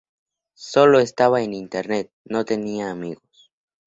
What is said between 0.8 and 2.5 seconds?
estaba en Internet, no